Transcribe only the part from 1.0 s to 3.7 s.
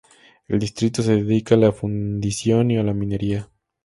se dedica a la fundición y a la minería.